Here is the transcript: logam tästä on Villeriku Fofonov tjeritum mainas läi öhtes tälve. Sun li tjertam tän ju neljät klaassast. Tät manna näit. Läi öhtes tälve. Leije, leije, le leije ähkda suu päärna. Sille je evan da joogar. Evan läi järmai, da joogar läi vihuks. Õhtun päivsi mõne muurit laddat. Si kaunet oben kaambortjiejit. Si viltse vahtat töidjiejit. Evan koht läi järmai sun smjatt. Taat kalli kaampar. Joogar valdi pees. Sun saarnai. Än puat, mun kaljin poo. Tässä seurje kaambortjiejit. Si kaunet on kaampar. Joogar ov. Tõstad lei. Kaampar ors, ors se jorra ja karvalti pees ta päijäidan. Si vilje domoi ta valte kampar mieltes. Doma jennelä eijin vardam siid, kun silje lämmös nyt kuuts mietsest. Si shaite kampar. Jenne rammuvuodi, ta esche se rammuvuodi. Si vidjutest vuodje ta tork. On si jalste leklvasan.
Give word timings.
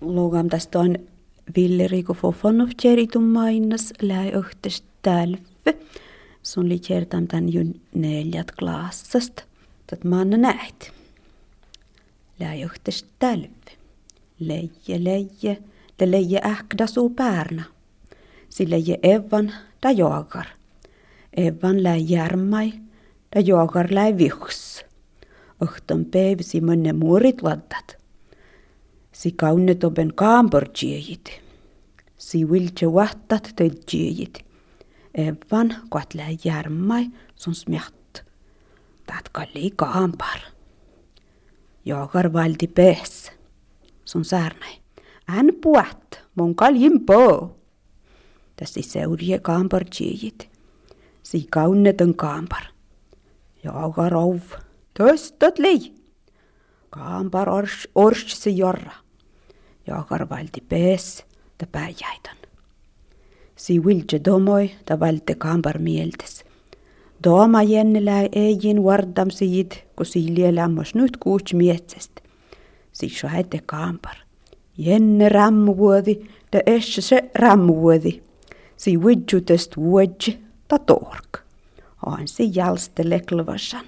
logam 0.00 0.48
tästä 0.48 0.78
on 0.78 0.96
Villeriku 1.56 2.14
Fofonov 2.14 2.68
tjeritum 2.82 3.22
mainas 3.22 3.92
läi 4.02 4.32
öhtes 4.34 4.84
tälve. 5.02 5.74
Sun 6.42 6.68
li 6.68 6.78
tjertam 6.78 7.26
tän 7.26 7.52
ju 7.52 7.64
neljät 7.94 8.50
klaassast. 8.50 9.42
Tät 9.86 10.04
manna 10.04 10.36
näit. 10.36 10.92
Läi 12.40 12.64
öhtes 12.64 13.06
tälve. 13.18 13.48
Leije, 14.38 15.04
leije, 15.04 15.58
le 16.00 16.10
leije 16.10 16.40
ähkda 16.44 16.86
suu 16.86 17.10
päärna. 17.10 17.62
Sille 18.48 18.78
je 18.78 18.98
evan 19.02 19.52
da 19.82 19.90
joogar. 19.90 20.46
Evan 21.36 21.82
läi 21.82 22.04
järmai, 22.08 22.72
da 23.34 23.40
joogar 23.40 23.88
läi 23.90 24.18
vihuks. 24.18 24.84
Õhtun 25.60 26.04
päivsi 26.04 26.60
mõne 26.60 26.92
muurit 26.92 27.42
laddat. 27.42 27.96
Si 29.16 29.32
kaunet 29.32 29.84
oben 29.84 30.10
kaambortjiejit. 30.14 31.30
Si 32.18 32.44
viltse 32.50 32.86
vahtat 32.92 33.48
töidjiejit. 33.56 34.42
Evan 35.14 35.70
koht 35.88 36.14
läi 36.14 36.36
järmai 36.44 37.06
sun 37.36 37.54
smjatt. 37.54 38.20
Taat 39.06 39.30
kalli 39.32 39.70
kaampar. 39.76 40.42
Joogar 41.84 42.28
valdi 42.32 42.66
pees. 42.66 43.32
Sun 44.04 44.24
saarnai. 44.24 44.74
Än 45.38 45.48
puat, 45.62 46.20
mun 46.34 46.54
kaljin 46.54 47.00
poo. 47.06 47.56
Tässä 48.56 48.80
seurje 48.82 49.38
kaambortjiejit. 49.38 50.50
Si 51.22 51.46
kaunet 51.50 52.00
on 52.00 52.14
kaampar. 52.14 52.68
Joogar 53.64 54.14
ov. 54.14 54.60
Tõstad 54.92 55.56
lei. 55.58 55.94
Kaampar 56.90 57.48
ors, 57.48 57.88
ors 57.94 58.28
se 58.42 58.50
jorra 58.50 59.05
ja 59.86 60.02
karvalti 60.08 60.60
pees 60.68 61.24
ta 61.58 61.66
päijäidan. 61.66 62.36
Si 63.56 63.84
vilje 63.84 64.20
domoi 64.24 64.70
ta 64.84 65.00
valte 65.00 65.34
kampar 65.34 65.78
mieltes. 65.78 66.44
Doma 67.24 67.62
jennelä 67.62 68.28
eijin 68.32 68.84
vardam 68.84 69.30
siid, 69.30 69.72
kun 69.96 70.06
silje 70.06 70.54
lämmös 70.54 70.94
nyt 70.94 71.16
kuuts 71.16 71.54
mietsest. 71.54 72.12
Si 72.92 73.08
shaite 73.08 73.60
kampar. 73.66 74.16
Jenne 74.78 75.28
rammuvuodi, 75.28 76.28
ta 76.50 76.58
esche 76.66 77.02
se 77.02 77.30
rammuvuodi. 77.34 78.22
Si 78.76 79.00
vidjutest 79.00 79.76
vuodje 79.76 80.38
ta 80.68 80.78
tork. 80.78 81.38
On 82.06 82.28
si 82.28 82.50
jalste 82.54 83.10
leklvasan. 83.10 83.84